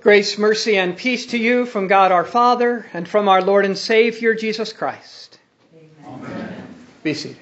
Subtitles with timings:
[0.00, 3.76] Grace, mercy, and peace to you from God our Father and from our Lord and
[3.76, 5.38] Savior Jesus Christ.
[6.06, 6.64] Amen.
[7.02, 7.36] Be seated.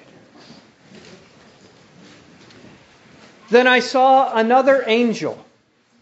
[3.49, 5.43] Then I saw another angel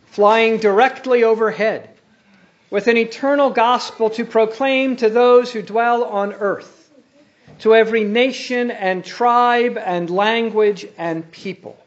[0.07, 1.91] flying directly overhead
[2.71, 6.91] with an eternal gospel to proclaim to those who dwell on earth,
[7.59, 11.77] to every nation and tribe and language and people.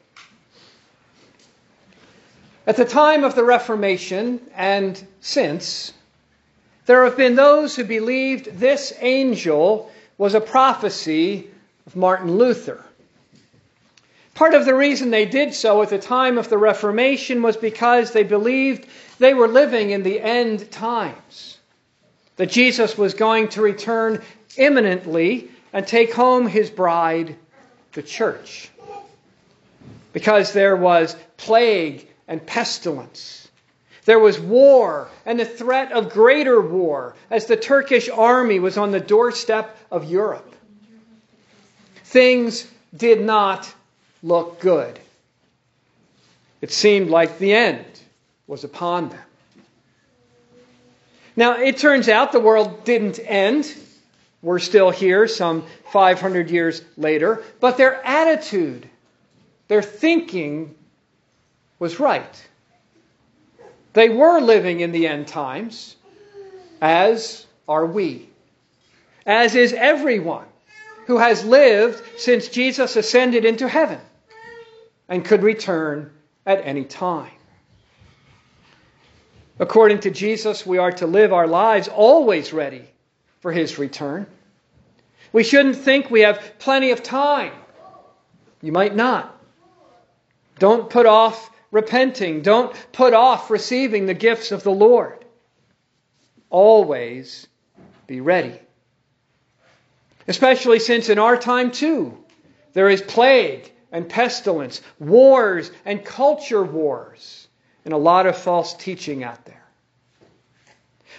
[2.71, 5.93] At the time of the Reformation and since,
[6.87, 11.51] there have been those who believed this angel was a prophecy
[11.89, 12.81] of Martin Luther.
[14.37, 18.13] Part of the reason they did so at the time of the Reformation was because
[18.13, 18.87] they believed
[19.19, 21.59] they were living in the end times,
[22.37, 24.23] that Jesus was going to return
[24.57, 27.35] imminently and take home his bride,
[27.95, 28.71] the church.
[30.13, 33.49] Because there was plague and pestilence.
[34.07, 38.93] There was war and the threat of greater war as the Turkish army was on
[38.93, 40.55] the doorstep of Europe.
[42.05, 43.73] Things did not
[44.23, 44.99] look good.
[46.61, 47.85] It seemed like the end
[48.47, 49.19] was upon them.
[51.37, 53.73] Now, it turns out the world didn't end.
[54.43, 58.89] We're still here some 500 years later, but their attitude,
[59.69, 60.75] their thinking
[61.81, 62.49] was right.
[63.95, 65.97] They were living in the end times,
[66.81, 68.29] as are we,
[69.27, 70.47] as is everyone
[71.07, 73.99] who has lived since Jesus ascended into heaven
[75.09, 76.13] and could return
[76.47, 77.33] at any time.
[79.59, 82.85] According to Jesus, we are to live our lives always ready
[83.41, 84.27] for his return.
[85.33, 87.53] We shouldn't think we have plenty of time.
[88.63, 89.37] You might not.
[90.59, 92.43] Don't put off repenting.
[92.43, 95.25] Don't put off receiving the gifts of the Lord.
[96.49, 97.47] Always
[98.07, 98.59] be ready.
[100.27, 102.17] Especially since in our time, too,
[102.73, 107.49] there is plague and pestilence, wars and culture wars,
[107.85, 109.57] and a lot of false teaching out there.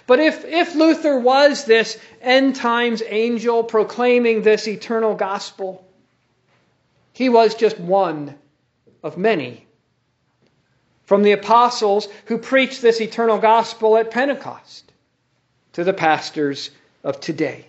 [0.06, 5.86] But if, if Luther was this end times angel proclaiming this eternal gospel,
[7.12, 8.34] he was just one
[9.02, 9.66] of many
[11.04, 14.92] from the apostles who preached this eternal gospel at Pentecost
[15.72, 16.70] to the pastors
[17.02, 17.66] of today.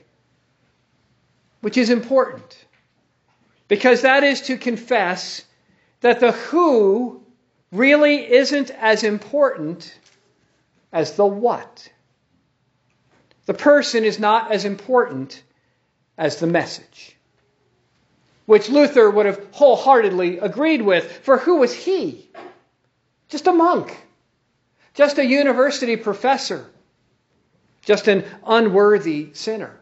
[1.62, 2.66] Which is important
[3.68, 5.44] because that is to confess
[6.02, 7.24] that the who
[7.72, 9.98] really isn't as important
[10.92, 11.90] as the what.
[13.46, 15.42] The person is not as important
[16.18, 17.18] as the message,
[18.46, 22.30] which Luther would have wholeheartedly agreed with, for who was he?
[23.34, 23.98] Just a monk.
[24.94, 26.70] Just a university professor.
[27.84, 29.76] Just an unworthy sinner.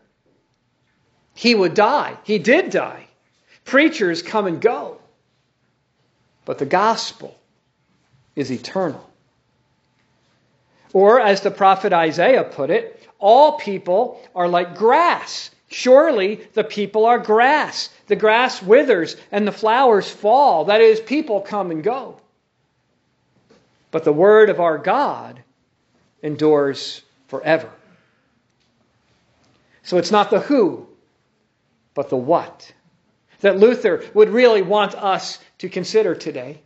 [1.34, 2.18] He would die.
[2.24, 3.08] He did die.
[3.66, 5.02] Preachers come and go.
[6.46, 7.38] But the gospel
[8.38, 9.06] is eternal.
[10.94, 15.52] Or, as the prophet Isaiah put it, all people are like grass.
[15.68, 17.90] Surely the people are grass.
[18.08, 20.64] The grass withers and the flowers fall.
[20.66, 22.22] That is, people come and go.
[23.92, 25.44] But the word of our God
[26.24, 27.70] endures forever.
[29.84, 30.88] So it's not the who,
[31.94, 32.74] but the what
[33.42, 36.62] that Luther would really want us to consider today.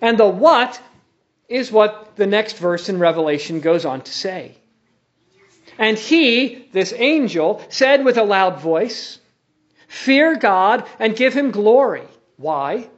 [0.00, 0.80] And the what
[1.48, 4.56] is what the next verse in Revelation goes on to say.
[5.78, 9.18] And he, this angel, said with a loud voice,
[9.88, 12.06] Fear God and give him glory.
[12.36, 12.88] Why?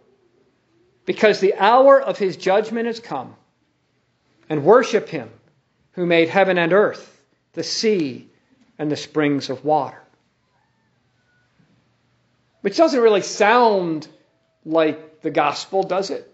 [1.07, 3.35] Because the hour of his judgment has come.
[4.49, 5.31] And worship him
[5.93, 7.23] who made heaven and earth,
[7.55, 8.29] the sea,
[8.79, 10.03] and the springs of water.
[12.61, 14.07] Which doesn't really sound
[14.65, 16.31] like the gospel, does it?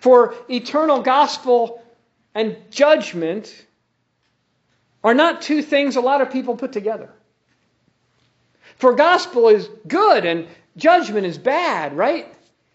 [0.00, 1.82] For eternal gospel
[2.34, 3.54] and judgment
[5.02, 7.10] are not two things a lot of people put together.
[8.76, 10.46] For gospel is good and
[10.76, 12.26] judgment is bad, right?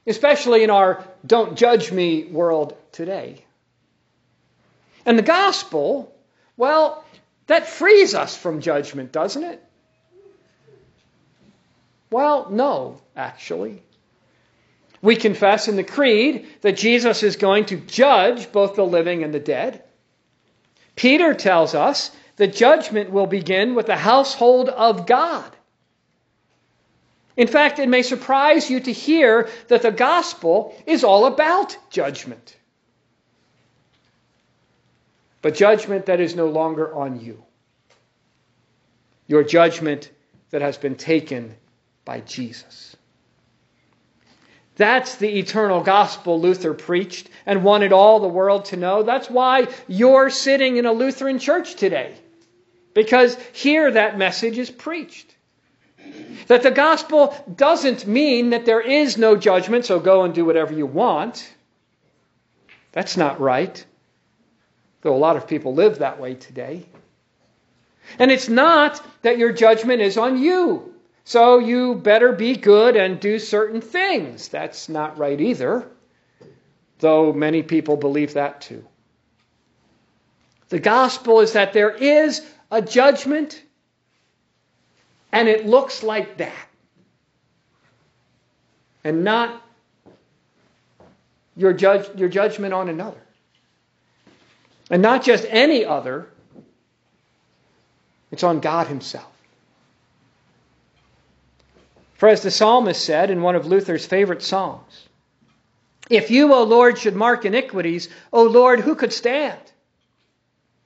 [0.07, 3.43] Especially in our don't judge me world today.
[5.05, 6.13] And the gospel,
[6.57, 7.03] well,
[7.47, 9.63] that frees us from judgment, doesn't it?
[12.11, 13.83] Well, no, actually.
[15.01, 19.33] We confess in the Creed that Jesus is going to judge both the living and
[19.33, 19.83] the dead.
[20.95, 25.55] Peter tells us that judgment will begin with the household of God.
[27.39, 32.55] In fact, it may surprise you to hear that the gospel is all about judgment.
[35.41, 37.43] but judgment that is no longer on you.
[39.27, 40.11] Your judgment
[40.49, 41.55] that has been taken
[42.03, 42.95] by Jesus.
[44.75, 49.03] That's the eternal gospel Luther preached and wanted all the world to know.
[49.03, 52.15] That's why you're sitting in a Lutheran church today.
[52.93, 55.35] Because here that message is preached.
[56.47, 60.73] That the gospel doesn't mean that there is no judgment, so go and do whatever
[60.73, 61.53] you want.
[62.91, 63.85] That's not right.
[65.01, 66.85] Though a lot of people live that way today.
[68.17, 70.93] And it's not that your judgment is on you.
[71.23, 74.47] So you better be good and do certain things.
[74.47, 75.87] That's not right either,
[76.97, 78.83] though many people believe that too.
[80.69, 83.61] The gospel is that there is a judgment,
[85.31, 86.67] and it looks like that.
[89.03, 89.61] And not
[91.55, 93.21] your, judge, your judgment on another.
[94.89, 96.27] And not just any other,
[98.31, 99.31] it's on God Himself.
[102.15, 105.07] For as the psalmist said in one of Luther's favorite songs,
[106.09, 109.59] If you, O Lord, should mark iniquities, O Lord, who could stand?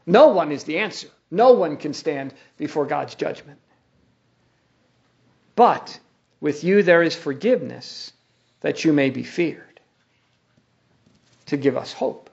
[0.05, 1.07] No one is the answer.
[1.31, 3.59] No one can stand before God's judgment.
[5.55, 5.99] But
[6.41, 8.11] with you there is forgiveness
[8.61, 9.79] that you may be feared,
[11.47, 12.29] to give us hope.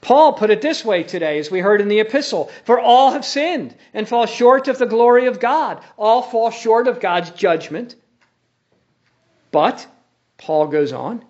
[0.00, 3.24] Paul put it this way today, as we heard in the epistle For all have
[3.24, 5.82] sinned and fall short of the glory of God.
[5.96, 7.94] All fall short of God's judgment.
[9.52, 9.86] But,
[10.38, 11.24] Paul goes on,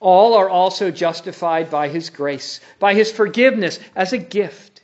[0.00, 4.82] all are also justified by his grace, by his forgiveness as a gift,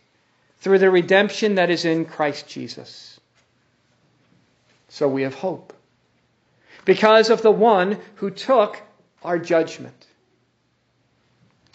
[0.58, 3.13] through the redemption that is in Christ Jesus.
[4.94, 5.72] So we have hope.
[6.84, 8.80] Because of the one who took
[9.24, 10.06] our judgment.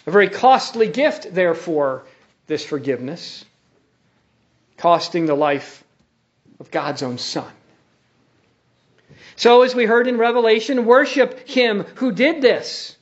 [0.08, 2.06] A very costly gift, therefore,
[2.48, 3.44] this forgiveness,
[4.78, 5.84] costing the life
[6.62, 7.52] of God's own Son.
[9.36, 12.96] So, as we heard in Revelation, worship Him who did this,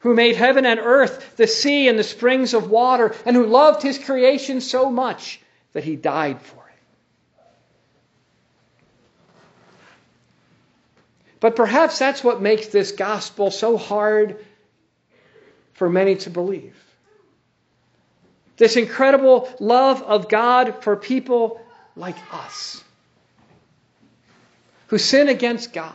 [0.00, 3.82] who made heaven and earth, the sea and the springs of water, and who loved
[3.82, 5.40] His creation so much
[5.72, 6.66] that He died for it.
[11.40, 14.44] But perhaps that's what makes this gospel so hard
[15.74, 16.74] for many to believe.
[18.56, 21.60] This incredible love of God for people
[21.94, 22.82] like us
[24.88, 25.92] who sin against God,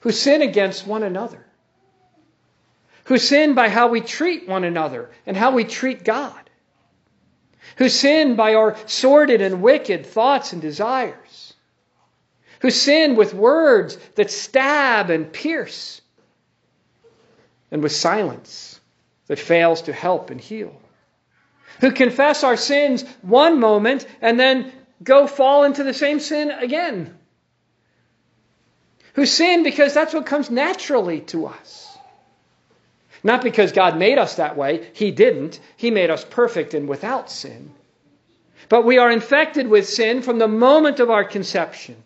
[0.00, 1.44] who sin against one another,
[3.04, 6.50] who sin by how we treat one another and how we treat God,
[7.76, 11.21] who sin by our sordid and wicked thoughts and desires,
[12.62, 16.00] who sin with words that stab and pierce
[17.72, 18.80] and with silence
[19.26, 20.80] that fails to help and heal.
[21.80, 24.72] Who confess our sins one moment and then
[25.02, 27.18] go fall into the same sin again.
[29.14, 31.98] Who sin because that's what comes naturally to us.
[33.24, 35.58] Not because God made us that way, He didn't.
[35.76, 37.72] He made us perfect and without sin.
[38.68, 41.96] But we are infected with sin from the moment of our conception.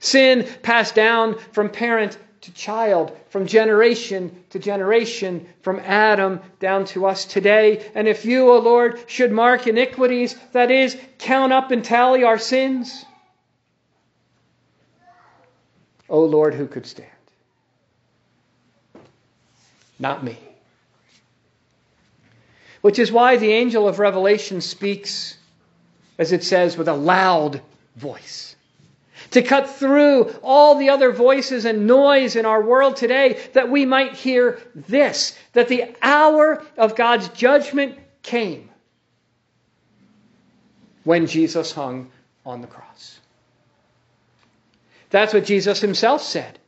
[0.00, 7.04] Sin passed down from parent to child, from generation to generation, from Adam down to
[7.04, 7.86] us today.
[7.94, 12.38] And if you, O Lord, should mark iniquities, that is, count up and tally our
[12.38, 13.04] sins,
[16.08, 17.08] O Lord, who could stand?
[19.98, 20.38] Not me.
[22.80, 25.36] Which is why the angel of Revelation speaks,
[26.18, 27.60] as it says, with a loud
[27.96, 28.56] voice
[29.30, 33.86] to cut through all the other voices and noise in our world today, that we
[33.86, 38.70] might hear this that the hour of God's judgment came
[41.04, 42.10] when Jesus hung
[42.44, 43.18] on the cross.
[45.10, 46.58] That's what Jesus himself said.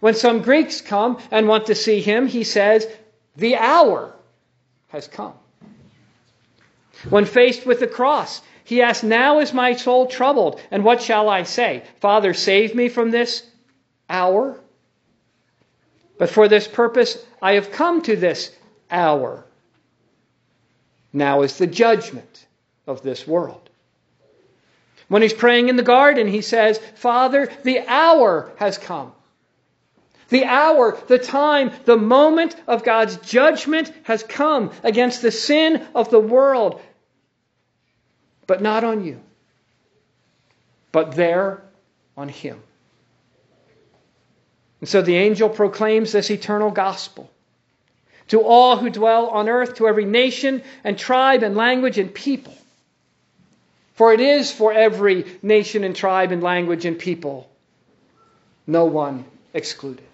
[0.00, 2.86] When some Greeks come and want to see him, he says,
[3.36, 4.14] The hour
[4.88, 5.34] has come.
[7.08, 11.28] When faced with the cross, he asked, Now is my soul troubled, and what shall
[11.28, 11.82] I say?
[12.00, 13.44] Father, save me from this
[14.08, 14.60] hour.
[16.18, 18.54] But for this purpose I have come to this
[18.90, 19.44] hour.
[21.12, 22.46] Now is the judgment
[22.86, 23.68] of this world.
[25.08, 29.12] When he's praying in the garden, he says, Father, the hour has come.
[30.30, 36.08] The hour, the time, the moment of God's judgment has come against the sin of
[36.10, 36.80] the world
[38.46, 39.20] but not on you,
[40.90, 41.62] but there
[42.16, 42.60] on him.
[44.80, 47.30] And so the angel proclaims this eternal gospel
[48.28, 52.54] to all who dwell on earth, to every nation and tribe and language and people.
[53.94, 57.48] For it is for every nation and tribe and language and people,
[58.66, 60.06] no one excluded.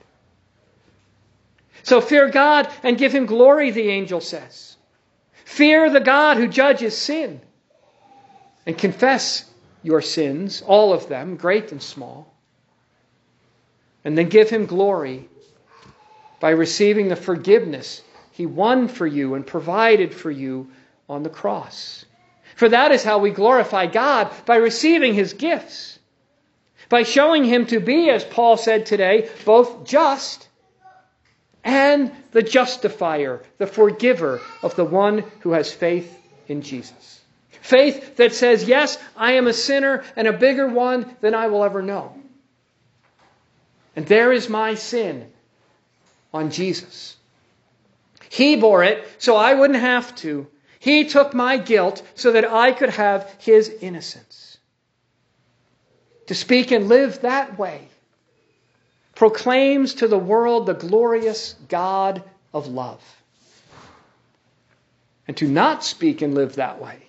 [1.84, 4.76] So fear God and give him glory, the angel says.
[5.44, 7.40] Fear the God who judges sin
[8.68, 9.46] and confess
[9.82, 12.34] your sins, all of them, great and small,
[14.04, 15.26] and then give him glory
[16.38, 20.70] by receiving the forgiveness he won for you and provided for you
[21.08, 22.04] on the cross.
[22.56, 25.98] For that is how we glorify God by receiving his gifts,
[26.90, 30.46] by showing him to be, as Paul said today, both just
[31.64, 36.14] and the justifier, the forgiver of the one who has faith
[36.48, 37.17] in Jesus.
[37.60, 41.64] Faith that says, Yes, I am a sinner and a bigger one than I will
[41.64, 42.14] ever know.
[43.96, 45.30] And there is my sin
[46.32, 47.16] on Jesus.
[48.28, 50.46] He bore it so I wouldn't have to.
[50.78, 54.58] He took my guilt so that I could have his innocence.
[56.26, 57.88] To speak and live that way
[59.14, 62.22] proclaims to the world the glorious God
[62.54, 63.02] of love.
[65.26, 67.07] And to not speak and live that way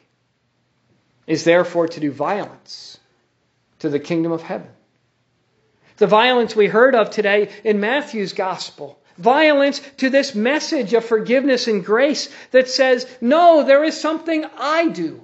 [1.29, 2.99] is therefore to do violence
[3.79, 4.67] to the kingdom of heaven.
[5.97, 11.67] The violence we heard of today in Matthew's gospel violence to this message of forgiveness
[11.67, 15.23] and grace that says, no, there is something I do.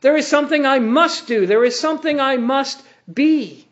[0.00, 1.46] There is something I must do.
[1.46, 3.68] There is something I must be.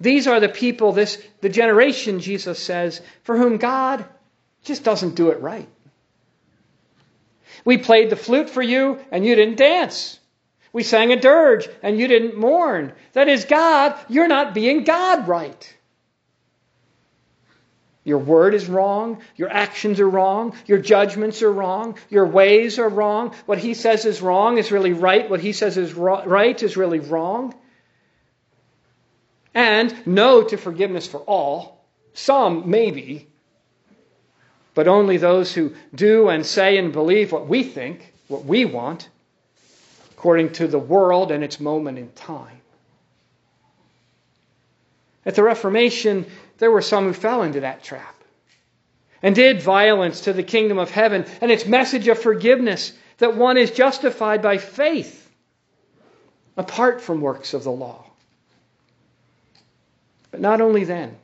[0.00, 4.04] These are the people, this the generation, Jesus says, for whom God
[4.64, 5.68] just doesn't do it right.
[7.64, 10.18] We played the flute for you and you didn't dance.
[10.72, 12.92] We sang a dirge and you didn't mourn.
[13.12, 15.76] That is, God, you're not being God right.
[18.04, 19.20] Your word is wrong.
[19.36, 20.56] Your actions are wrong.
[20.66, 21.96] Your judgments are wrong.
[22.08, 23.34] Your ways are wrong.
[23.46, 25.28] What he says is wrong is really right.
[25.28, 27.54] What he says is right is really wrong.
[29.54, 31.84] And no to forgiveness for all.
[32.14, 33.29] Some, maybe.
[34.74, 39.08] But only those who do and say and believe what we think, what we want,
[40.12, 42.60] according to the world and its moment in time.
[45.26, 46.26] At the Reformation,
[46.58, 48.14] there were some who fell into that trap
[49.22, 53.56] and did violence to the kingdom of heaven and its message of forgiveness that one
[53.56, 55.30] is justified by faith
[56.56, 58.04] apart from works of the law.
[60.30, 61.16] But not only then.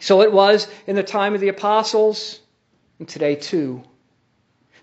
[0.00, 2.40] So it was in the time of the apostles,
[2.98, 3.82] and today too.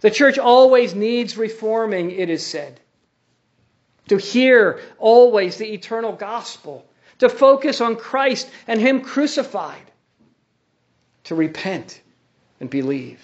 [0.02, 2.80] The church always needs reforming, it is said.
[4.10, 6.88] To hear always the eternal gospel
[7.20, 9.92] to focus on Christ and Him crucified,
[11.26, 12.02] to repent
[12.60, 13.22] and believe.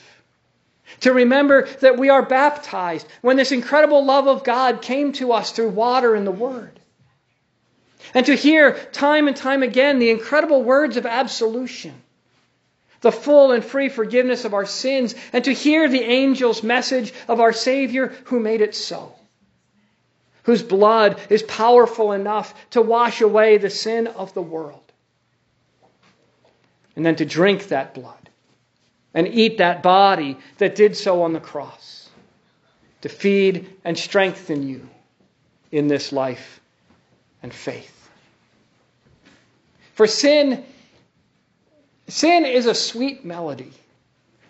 [1.02, 5.52] To remember that we are baptized when this incredible love of God came to us
[5.52, 6.80] through water and the Word.
[8.14, 11.94] And to hear time and time again the incredible words of absolution,
[13.02, 17.40] the full and free forgiveness of our sins, and to hear the angel's message of
[17.40, 19.16] our Savior who made it so
[20.44, 24.80] whose blood is powerful enough to wash away the sin of the world.
[26.96, 28.30] And then to drink that blood
[29.14, 32.10] and eat that body that did so on the cross,
[33.02, 34.88] to feed and strengthen you
[35.72, 36.60] in this life
[37.42, 37.93] and faith.
[39.94, 40.64] For sin,
[42.08, 43.72] sin is a sweet melody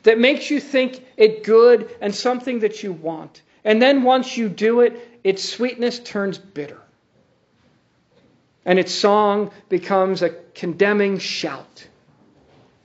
[0.03, 3.41] that makes you think it good and something that you want.
[3.63, 6.79] And then once you do it, its sweetness turns bitter.
[8.65, 11.88] And its song becomes a condemning shout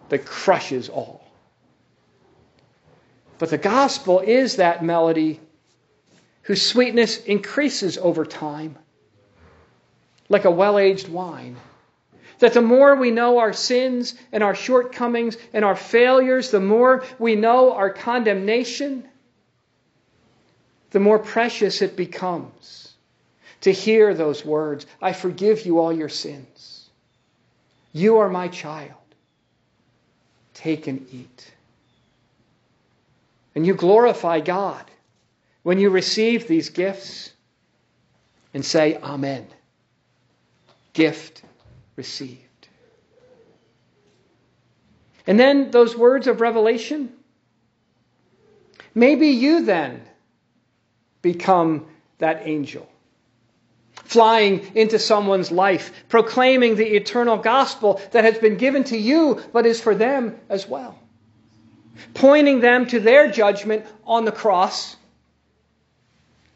[0.09, 1.25] that crushes all.
[3.39, 5.41] But the gospel is that melody
[6.43, 8.77] whose sweetness increases over time,
[10.29, 11.57] like a well aged wine.
[12.39, 17.05] That the more we know our sins and our shortcomings and our failures, the more
[17.19, 19.05] we know our condemnation
[20.91, 22.95] the more precious it becomes
[23.61, 26.89] to hear those words I forgive you all your sins.
[27.93, 28.93] You are my child.
[30.55, 31.53] Take and eat.
[33.55, 34.85] And you glorify God
[35.63, 37.33] when you receive these gifts
[38.55, 39.47] and say, Amen.
[40.93, 41.43] Gift
[41.99, 42.69] received.
[45.27, 47.13] And then those words of revelation.
[48.95, 50.01] Maybe you then
[51.21, 51.87] become
[52.19, 52.89] that angel.
[54.05, 59.67] flying into someone's life, proclaiming the eternal gospel that has been given to you but
[59.67, 60.99] is for them as well,
[62.15, 64.97] pointing them to their judgment on the cross,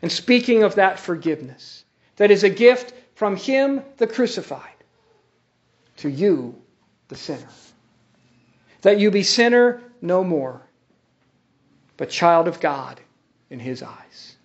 [0.01, 1.85] and speaking of that forgiveness
[2.17, 4.72] that is a gift from Him, the crucified,
[6.03, 6.55] to you,
[7.09, 7.49] the sinner.
[8.83, 10.61] That you be sinner no more,
[11.97, 13.01] but child of God
[13.51, 14.37] in His eyes.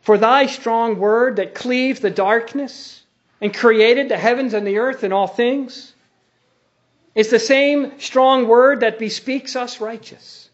[0.00, 3.02] For thy strong word that cleaved the darkness
[3.40, 5.94] and created the heavens and the earth and all things
[7.14, 10.50] is the same strong word that bespeaks us righteous.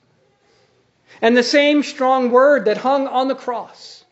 [1.22, 4.04] And the same strong word that hung on the cross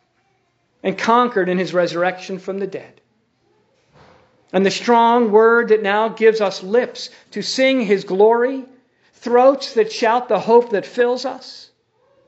[0.81, 3.01] and conquered in his resurrection from the dead.
[4.53, 8.63] And the strong word that now gives us lips to sing his glory,
[9.13, 11.71] throats that shout the hope that fills us,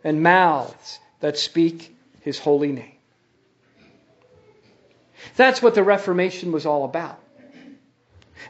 [0.03, 2.91] and mouths that speak his holy name.
[5.35, 7.19] That's what the Reformation was all about.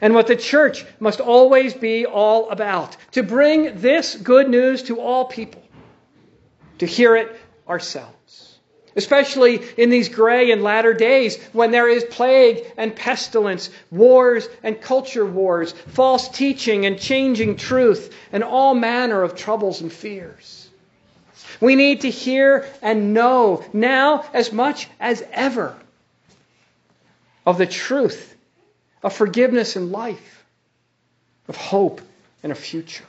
[0.02, 5.00] And what the church must always be all about to bring this good news to
[5.00, 5.64] all people,
[6.80, 7.36] to hear it
[7.68, 8.45] ourselves.
[8.96, 14.80] Especially in these gray and latter days when there is plague and pestilence, wars and
[14.80, 20.70] culture wars, false teaching and changing truth, and all manner of troubles and fears.
[21.60, 25.76] We need to hear and know now as much as ever
[27.46, 28.36] of the truth,
[29.04, 30.46] of forgiveness and life,
[31.48, 32.02] of hope
[32.44, 33.06] and a future.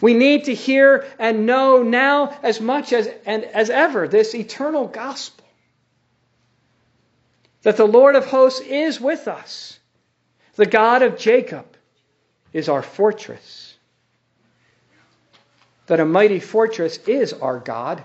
[0.00, 4.86] We need to hear and know now as much as, and as ever this eternal
[4.86, 5.44] gospel
[7.64, 9.78] that the Lord of hosts is with us.
[10.56, 11.66] The God of Jacob
[12.52, 13.74] is our fortress.
[15.86, 18.04] That a mighty fortress is our God,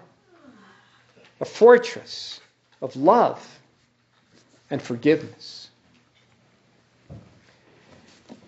[1.39, 2.39] a fortress
[2.81, 3.59] of love
[4.69, 5.69] and forgiveness.
[7.09, 7.17] In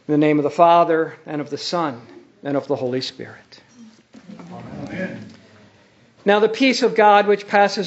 [0.08, 2.02] the name of the Father, and of the Son,
[2.44, 3.62] and of the Holy Spirit.
[4.40, 5.26] Amen.
[6.24, 7.80] Now, the peace of God, which passes